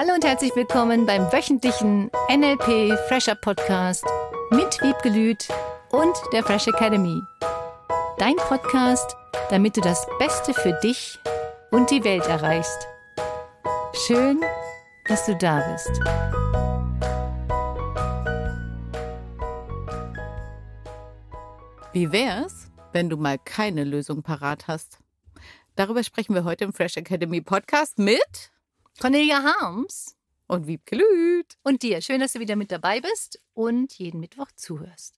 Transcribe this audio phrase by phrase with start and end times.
[0.00, 4.04] Hallo und herzlich willkommen beim wöchentlichen NLP Fresher Podcast
[4.52, 5.48] mit Wiebke Lüth
[5.90, 7.20] und der Fresh Academy.
[8.16, 9.16] Dein Podcast,
[9.50, 11.18] damit du das Beste für dich
[11.72, 12.86] und die Welt erreichst.
[14.06, 14.40] Schön,
[15.08, 15.90] dass du da bist.
[21.92, 25.00] Wie wär's, wenn du mal keine Lösung parat hast?
[25.74, 28.52] Darüber sprechen wir heute im Fresh Academy Podcast mit
[29.00, 30.16] Cornelia Harms
[30.48, 31.56] und Wiebke Lüth.
[31.62, 32.00] und dir.
[32.00, 35.14] Schön, dass du wieder mit dabei bist und jeden Mittwoch zuhörst.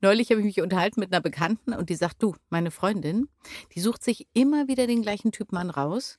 [0.00, 3.28] Neulich habe ich mich unterhalten mit einer Bekannten und die sagt, du, meine Freundin,
[3.72, 6.18] die sucht sich immer wieder den gleichen Typ Mann raus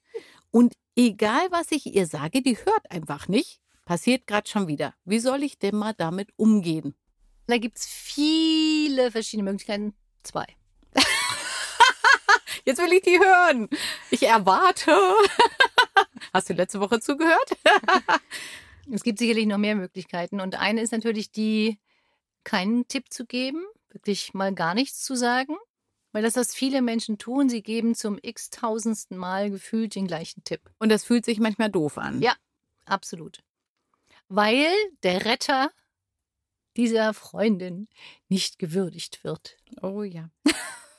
[0.51, 3.59] und egal was ich ihr sage, die hört einfach nicht.
[3.83, 4.93] Passiert gerade schon wieder.
[5.03, 6.95] Wie soll ich denn mal damit umgehen?
[7.47, 9.93] Da gibt es viele verschiedene Möglichkeiten.
[10.23, 10.45] Zwei.
[12.65, 13.67] Jetzt will ich die hören.
[14.11, 14.95] Ich erwarte.
[16.33, 17.57] Hast du letzte Woche zugehört?
[18.91, 20.41] Es gibt sicherlich noch mehr Möglichkeiten.
[20.41, 21.77] Und eine ist natürlich die,
[22.43, 25.55] keinen Tipp zu geben, wirklich mal gar nichts zu sagen.
[26.11, 30.61] Weil das, was viele Menschen tun, sie geben zum x-tausendsten Mal gefühlt den gleichen Tipp.
[30.79, 32.21] Und das fühlt sich manchmal doof an.
[32.21, 32.33] Ja.
[32.85, 33.39] Absolut.
[34.27, 34.67] Weil
[35.03, 35.71] der Retter
[36.75, 37.87] dieser Freundin
[38.27, 39.57] nicht gewürdigt wird.
[39.81, 40.29] Oh ja.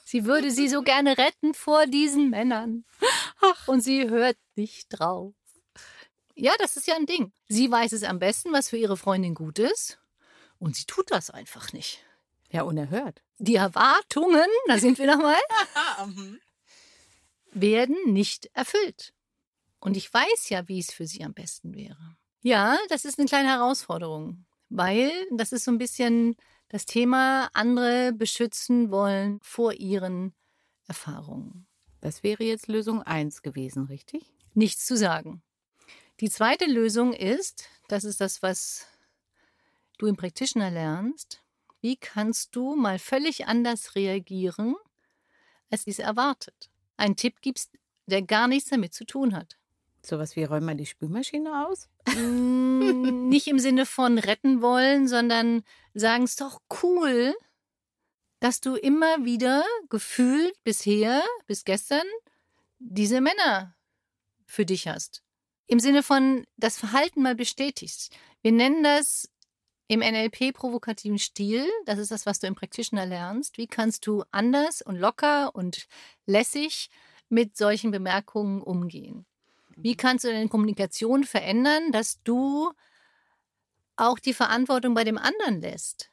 [0.05, 2.85] Sie würde sie so gerne retten vor diesen Männern.
[3.67, 5.33] Und sie hört nicht drauf.
[6.35, 7.31] Ja, das ist ja ein Ding.
[7.47, 9.99] Sie weiß es am besten, was für ihre Freundin gut ist.
[10.57, 12.03] Und sie tut das einfach nicht.
[12.49, 13.21] Ja, unerhört.
[13.37, 15.39] Die Erwartungen, da sind wir nochmal,
[17.51, 19.13] werden nicht erfüllt.
[19.79, 22.15] Und ich weiß ja, wie es für sie am besten wäre.
[22.41, 26.35] Ja, das ist eine kleine Herausforderung, weil das ist so ein bisschen
[26.69, 30.33] das Thema, andere beschützen wollen vor ihren
[30.87, 31.67] Erfahrungen.
[32.03, 34.33] Das wäre jetzt Lösung 1 gewesen, richtig?
[34.53, 35.41] Nichts zu sagen.
[36.19, 38.87] Die zweite Lösung ist, das ist das, was
[39.97, 41.41] du im Practitioner lernst,
[41.79, 44.75] wie kannst du mal völlig anders reagieren,
[45.71, 46.69] als dies erwartet.
[46.97, 47.71] Einen Tipp gibst,
[48.05, 49.57] der gar nichts damit zu tun hat.
[50.05, 51.87] Sowas wie räum mal die Spülmaschine aus?
[52.17, 57.33] Mm, nicht im Sinne von retten wollen, sondern sagen es doch cool,
[58.43, 62.03] dass du immer wieder gefühlt bisher, bis gestern,
[62.77, 63.73] diese Männer
[64.45, 65.23] für dich hast.
[65.65, 68.13] Im Sinne von das Verhalten mal bestätigst.
[68.41, 69.31] Wir nennen das
[69.87, 71.65] im NLP provokativen Stil.
[71.85, 73.57] Das ist das, was du im Practitioner lernst.
[73.57, 75.87] Wie kannst du anders und locker und
[76.25, 76.89] lässig
[77.29, 79.25] mit solchen Bemerkungen umgehen?
[79.77, 82.73] Wie kannst du deine Kommunikation verändern, dass du
[83.95, 86.09] auch die Verantwortung bei dem anderen lässt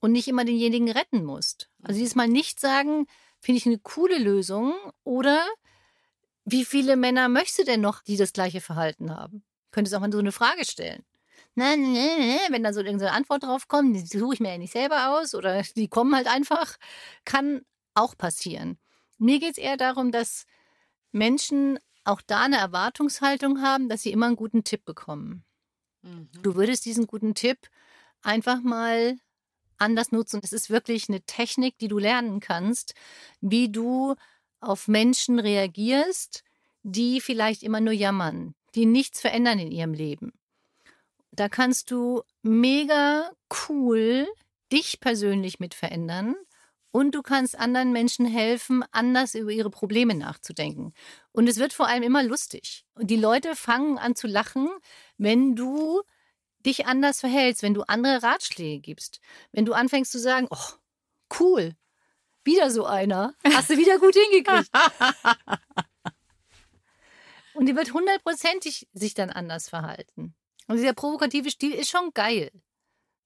[0.00, 1.70] und nicht immer denjenigen retten musst?
[1.82, 3.06] Also dieses Mal nicht sagen,
[3.40, 4.74] finde ich eine coole Lösung
[5.04, 5.46] oder
[6.44, 9.44] wie viele Männer möchtest du denn noch, die das gleiche Verhalten haben?
[9.70, 11.04] Könntest auch mal so eine Frage stellen.
[11.54, 14.58] Nein, nein, nein, wenn da so irgendeine Antwort drauf kommt, die suche ich mir ja
[14.58, 16.76] nicht selber aus oder die kommen halt einfach,
[17.24, 17.62] kann
[17.94, 18.78] auch passieren.
[19.18, 20.46] Mir geht es eher darum, dass
[21.12, 25.44] Menschen auch da eine Erwartungshaltung haben, dass sie immer einen guten Tipp bekommen.
[26.42, 27.68] Du würdest diesen guten Tipp
[28.22, 29.16] einfach mal
[29.80, 30.40] anders nutzen.
[30.42, 32.94] Es ist wirklich eine Technik, die du lernen kannst,
[33.40, 34.14] wie du
[34.60, 36.42] auf Menschen reagierst,
[36.82, 40.32] die vielleicht immer nur jammern, die nichts verändern in ihrem Leben.
[41.32, 43.30] Da kannst du mega
[43.68, 44.26] cool
[44.72, 46.36] dich persönlich mit verändern
[46.92, 50.92] und du kannst anderen Menschen helfen, anders über ihre Probleme nachzudenken.
[51.32, 52.84] Und es wird vor allem immer lustig.
[52.94, 54.68] Und die Leute fangen an zu lachen,
[55.16, 56.02] wenn du
[56.66, 59.20] dich anders verhältst, wenn du andere Ratschläge gibst.
[59.52, 60.72] Wenn du anfängst zu sagen, oh,
[61.38, 61.74] cool,
[62.44, 64.70] wieder so einer, hast du wieder gut hingekriegt.
[67.54, 70.34] Und die wird hundertprozentig sich dann anders verhalten.
[70.66, 72.50] Und dieser provokative Stil ist schon geil.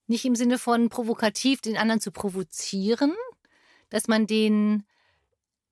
[0.07, 3.15] Nicht im Sinne von provokativ den anderen zu provozieren,
[3.91, 4.85] dass man den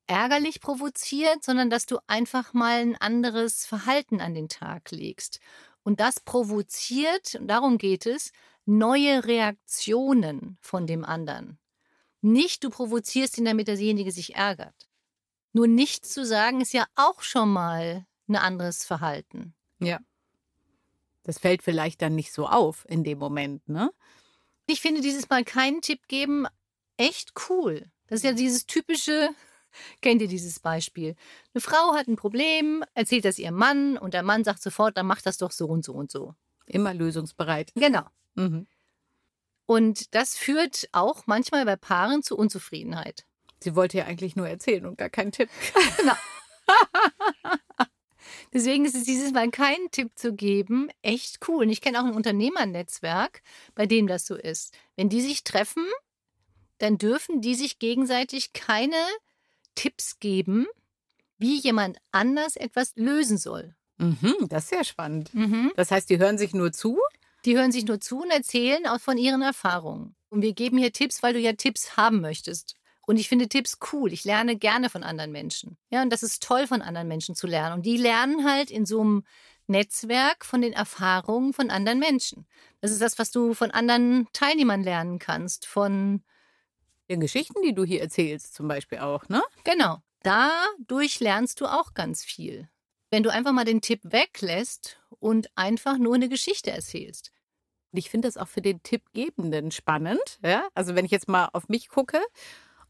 [0.06, 5.41] ärgerlich provoziert, sondern dass du einfach mal ein anderes Verhalten an den Tag legst.
[5.82, 8.32] Und das provoziert, und darum geht es,
[8.64, 11.58] neue Reaktionen von dem anderen.
[12.20, 14.88] Nicht du provozierst ihn, damit derjenige sich ärgert.
[15.52, 19.55] Nur nichts zu sagen ist ja auch schon mal ein anderes Verhalten.
[19.81, 19.99] Ja.
[21.25, 23.93] Das fällt vielleicht dann nicht so auf in dem Moment, ne?
[24.67, 26.46] Ich finde dieses Mal keinen Tipp geben
[26.96, 27.90] echt cool.
[28.06, 29.31] Das ist ja dieses typische,
[30.01, 31.15] kennt ihr dieses Beispiel?
[31.55, 35.07] Eine Frau hat ein Problem, erzählt das ihrem Mann und der Mann sagt sofort, dann
[35.07, 36.35] mach das doch so und so und so.
[36.67, 37.73] Immer lösungsbereit.
[37.75, 38.05] Genau.
[38.35, 38.67] Mhm.
[39.67, 43.25] Und das führt auch manchmal bei Paaren zu Unzufriedenheit.
[43.61, 45.49] Sie wollte ja eigentlich nur erzählen und gar keinen Tipp.
[45.97, 46.15] Genau.
[48.53, 51.65] Deswegen ist es dieses Mal keinen Tipp zu geben, echt cool.
[51.65, 53.43] Und ich kenne auch ein Unternehmernetzwerk,
[53.75, 54.77] bei dem das so ist.
[54.97, 55.87] Wenn die sich treffen,
[56.79, 58.97] dann dürfen die sich gegenseitig keine
[59.75, 60.67] Tipps geben,
[61.39, 63.75] wie jemand anders etwas lösen soll.
[63.99, 65.33] Mhm, das ist sehr spannend.
[65.35, 65.73] Mhm.
[65.77, 66.99] Das heißt, die hören sich nur zu?
[67.45, 70.15] Die hören sich nur zu und erzählen auch von ihren Erfahrungen.
[70.31, 72.75] Und wir geben hier Tipps, weil du ja Tipps haben möchtest.
[73.07, 74.13] Und ich finde Tipps cool.
[74.13, 75.77] Ich lerne gerne von anderen Menschen.
[75.91, 77.75] Ja, und das ist toll, von anderen Menschen zu lernen.
[77.77, 79.25] Und die lernen halt in so einem
[79.67, 82.47] Netzwerk von den Erfahrungen von anderen Menschen.
[82.81, 85.67] Das ist das, was du von anderen Teilnehmern lernen kannst.
[85.67, 86.23] Von
[87.12, 89.43] Den Geschichten, die du hier erzählst, zum Beispiel auch, ne?
[89.64, 89.99] Genau.
[90.23, 92.70] Dadurch lernst du auch ganz viel.
[93.11, 97.31] Wenn du einfach mal den Tipp weglässt und einfach nur eine Geschichte erzählst.
[97.93, 100.38] Und ich finde das auch für den Tippgebenden spannend.
[100.43, 100.67] Ja?
[100.73, 102.19] Also wenn ich jetzt mal auf mich gucke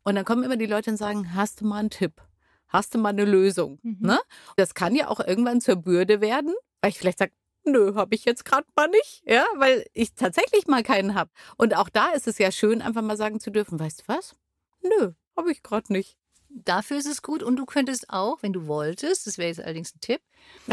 [0.04, 2.22] und dann kommen immer die Leute und sagen, hast du mal einen Tipp?
[2.68, 3.80] Hast du mal eine Lösung?
[3.82, 3.96] Mhm.
[4.06, 4.20] Ne?
[4.54, 7.32] Das kann ja auch irgendwann zur Bürde werden, weil ich vielleicht sage,
[7.64, 11.30] nö, habe ich jetzt gerade mal nicht, ja, weil ich tatsächlich mal keinen habe.
[11.56, 14.36] Und auch da ist es ja schön, einfach mal sagen zu dürfen, weißt du was?
[14.82, 16.18] Nö, habe ich gerade nicht.
[16.48, 19.94] Dafür ist es gut und du könntest auch, wenn du wolltest, das wäre jetzt allerdings
[19.94, 20.20] ein Tipp,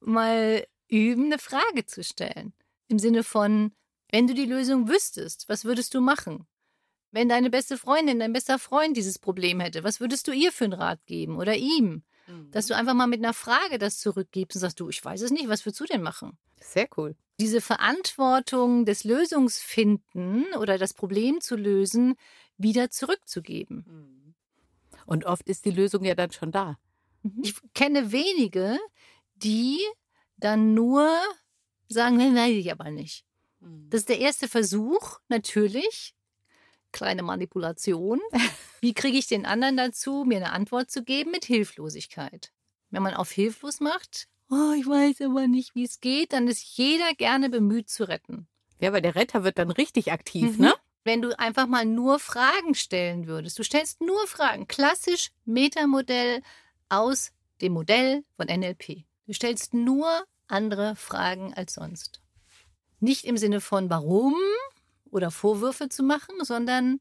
[0.00, 2.54] mal üben, eine Frage zu stellen.
[2.88, 3.72] Im Sinne von,
[4.10, 6.46] wenn du die Lösung wüsstest, was würdest du machen?
[7.10, 10.64] Wenn deine beste Freundin, dein bester Freund dieses Problem hätte, was würdest du ihr für
[10.64, 12.02] einen Rat geben oder ihm?
[12.50, 15.30] Dass du einfach mal mit einer Frage das zurückgibst und sagst, du, ich weiß es
[15.30, 16.38] nicht, was würdest du denn machen?
[16.60, 17.16] Sehr cool.
[17.40, 22.14] Diese Verantwortung des Lösungsfinden oder das Problem zu lösen,
[22.56, 24.34] wieder zurückzugeben.
[25.06, 26.78] Und oft ist die Lösung ja dann schon da.
[27.42, 28.78] Ich kenne wenige,
[29.36, 29.80] die
[30.36, 31.10] dann nur
[31.88, 33.24] sagen, nein, weiß ich aber nicht.
[33.88, 36.14] Das ist der erste Versuch, natürlich.
[36.94, 38.20] Kleine Manipulation.
[38.80, 42.52] Wie kriege ich den anderen dazu, mir eine Antwort zu geben mit Hilflosigkeit?
[42.90, 46.62] Wenn man auf hilflos macht, oh, ich weiß aber nicht, wie es geht, dann ist
[46.76, 48.46] jeder gerne bemüht zu retten.
[48.80, 50.64] Ja, weil der Retter wird dann richtig aktiv, Mhm.
[50.66, 50.74] ne?
[51.02, 53.58] Wenn du einfach mal nur Fragen stellen würdest.
[53.58, 54.68] Du stellst nur Fragen.
[54.68, 56.42] Klassisch Metamodell
[56.88, 59.04] aus dem Modell von NLP.
[59.26, 62.22] Du stellst nur andere Fragen als sonst.
[63.00, 64.34] Nicht im Sinne von warum
[65.14, 67.00] oder Vorwürfe zu machen, sondern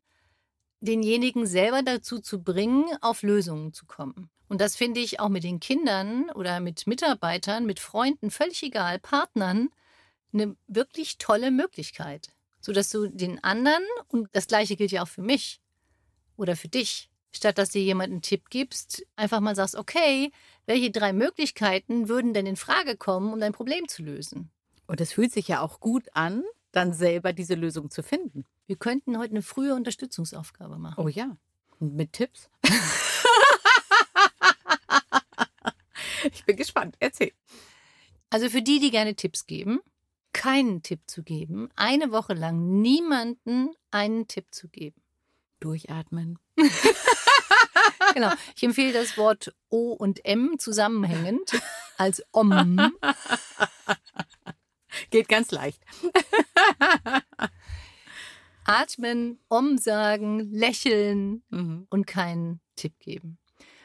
[0.81, 4.29] denjenigen selber dazu zu bringen, auf Lösungen zu kommen.
[4.47, 8.99] Und das finde ich auch mit den Kindern oder mit Mitarbeitern, mit Freunden, völlig egal,
[8.99, 9.69] Partnern,
[10.31, 12.29] eine wirklich tolle Möglichkeit.
[12.59, 15.59] Sodass du den anderen, und das gleiche gilt ja auch für mich
[16.37, 20.31] oder für dich, statt dass dir jemand einen Tipp gibst, einfach mal sagst, okay,
[20.67, 24.51] welche drei Möglichkeiten würden denn in Frage kommen, um dein Problem zu lösen?
[24.85, 28.45] Und es fühlt sich ja auch gut an, dann selber diese Lösung zu finden.
[28.67, 31.01] Wir könnten heute eine frühe Unterstützungsaufgabe machen.
[31.01, 31.37] Oh ja.
[31.79, 32.49] Und mit Tipps?
[36.31, 36.97] ich bin gespannt.
[36.99, 37.31] Erzähl.
[38.29, 39.79] Also für die, die gerne Tipps geben,
[40.33, 45.01] keinen Tipp zu geben, eine Woche lang niemanden einen Tipp zu geben.
[45.61, 46.39] Durchatmen.
[48.13, 48.31] Genau.
[48.55, 51.51] Ich empfehle das Wort O und M zusammenhängend
[51.97, 52.93] als Om.
[55.13, 55.79] Geht ganz leicht.
[58.65, 61.85] Atmen, Om sagen, lächeln Mhm.
[61.91, 63.37] und keinen Tipp geben.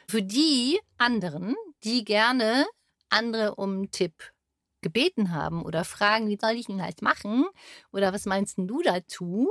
[0.08, 2.66] Für die anderen, die gerne
[3.10, 4.32] andere um einen Tipp
[4.80, 7.44] gebeten haben oder fragen, wie soll ich denn halt machen?
[7.92, 9.50] Oder was meinst du dazu?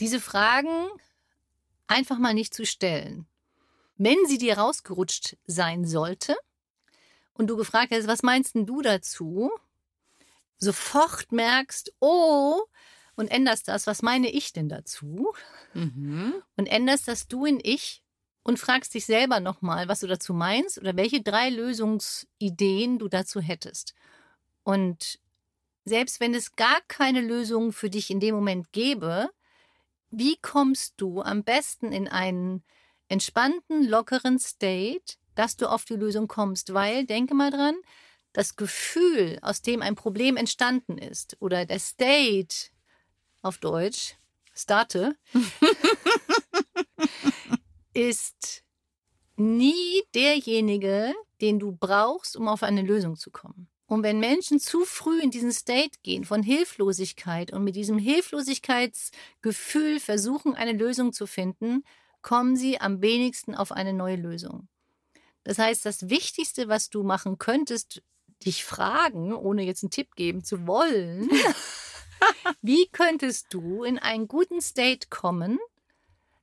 [0.00, 0.88] Diese Fragen
[1.88, 3.26] einfach mal nicht zu stellen.
[3.98, 6.36] Wenn sie dir rausgerutscht sein sollte
[7.34, 9.50] und du gefragt hast, was meinst denn du dazu?
[10.58, 12.62] Sofort merkst, oh,
[13.16, 15.32] und änderst das, was meine ich denn dazu?
[15.74, 16.34] Mhm.
[16.56, 18.02] und änderst das Du in Ich
[18.42, 23.40] und fragst dich selber nochmal, was du dazu meinst oder welche drei Lösungsideen du dazu
[23.40, 23.94] hättest.
[24.62, 25.18] Und
[25.84, 29.30] selbst wenn es gar keine Lösung für dich in dem Moment gäbe,
[30.10, 32.64] wie kommst du am besten in einen
[33.08, 36.72] entspannten, lockeren State, dass du auf die Lösung kommst?
[36.72, 37.76] Weil, denke mal dran,
[38.36, 42.54] das Gefühl, aus dem ein Problem entstanden ist, oder der State
[43.40, 44.16] auf Deutsch,
[44.54, 45.16] starte,
[47.94, 48.62] ist
[49.36, 53.68] nie derjenige, den du brauchst, um auf eine Lösung zu kommen.
[53.86, 59.98] Und wenn Menschen zu früh in diesen State gehen von Hilflosigkeit und mit diesem Hilflosigkeitsgefühl
[59.98, 61.84] versuchen, eine Lösung zu finden,
[62.20, 64.68] kommen sie am wenigsten auf eine neue Lösung.
[65.42, 68.02] Das heißt, das Wichtigste, was du machen könntest,
[68.44, 71.30] dich fragen, ohne jetzt einen Tipp geben zu wollen,
[72.62, 75.58] wie könntest du in einen guten State kommen,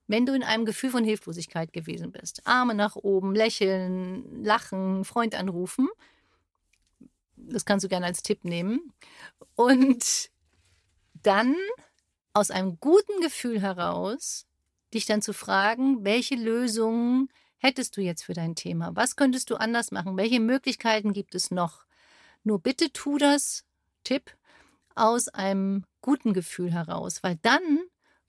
[0.08, 2.46] wenn du in einem Gefühl von Hilflosigkeit gewesen bist.
[2.46, 5.88] Arme nach oben, lächeln, lachen, Freund anrufen.
[7.36, 8.94] Das kannst du gerne als Tipp nehmen.
[9.56, 10.30] Und
[11.14, 11.56] dann
[12.34, 14.46] aus einem guten Gefühl heraus
[14.94, 17.30] dich dann zu fragen, welche Lösungen
[17.64, 18.92] hättest du jetzt für dein Thema?
[18.96, 20.18] Was könntest du anders machen?
[20.18, 21.86] Welche Möglichkeiten gibt es noch?
[22.44, 23.64] Nur bitte tu das,
[24.04, 24.36] Tipp,
[24.96, 27.80] aus einem guten Gefühl heraus, weil dann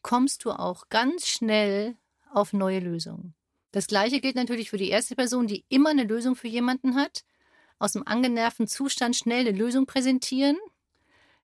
[0.02, 1.96] kommst du auch ganz schnell
[2.30, 3.34] auf neue Lösungen.
[3.72, 7.24] Das gleiche gilt natürlich für die erste Person, die immer eine Lösung für jemanden hat.
[7.80, 10.56] Aus dem angenervten Zustand schnell eine Lösung präsentieren,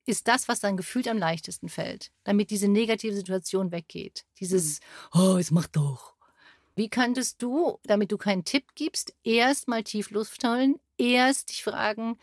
[0.06, 4.25] ist das, was dann gefühlt am leichtesten fällt, damit diese negative Situation weggeht.
[4.38, 4.78] Dieses,
[5.12, 5.20] hm.
[5.20, 6.14] oh, es macht doch.
[6.80, 11.62] Wie könntest du, damit du keinen Tipp gibst, erst mal tief Luft holen, erst dich
[11.62, 12.16] fragen,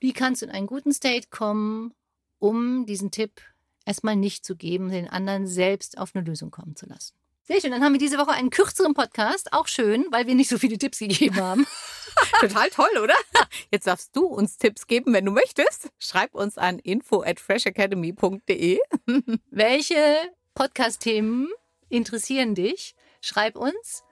[0.00, 1.92] wie kannst du in einen guten State kommen,
[2.38, 3.42] um diesen Tipp
[3.84, 7.12] erstmal nicht zu geben, den anderen selbst auf eine Lösung kommen zu lassen.
[7.42, 7.70] Sehr schön.
[7.70, 9.52] Dann haben wir diese Woche einen kürzeren Podcast.
[9.52, 11.66] Auch schön, weil wir nicht so viele Tipps gegeben haben.
[12.40, 13.16] Total toll, oder?
[13.70, 15.90] Jetzt darfst du uns Tipps geben, wenn du möchtest.
[15.98, 18.80] Schreib uns an info at freshacademy.de.
[19.50, 20.16] Welche
[20.54, 21.50] Podcast-Themen
[21.90, 22.94] interessieren dich?
[23.20, 24.04] Schreib uns.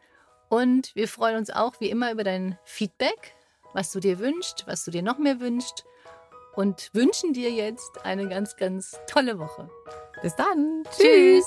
[0.49, 3.35] Und wir freuen uns auch wie immer über dein Feedback,
[3.73, 5.85] was du dir wünschst, was du dir noch mehr wünschst.
[6.55, 9.69] Und wünschen dir jetzt eine ganz, ganz tolle Woche.
[10.23, 10.85] Bis dann.
[10.97, 11.45] Tschüss.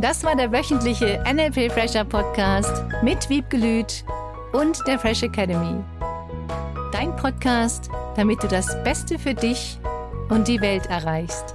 [0.00, 4.04] Das war der wöchentliche NLP Fresher Podcast mit Wiebgelüt
[4.52, 5.82] und der Fresh Academy.
[6.92, 9.78] Dein Podcast, damit du das Beste für dich
[10.28, 11.54] und die Welt erreichst.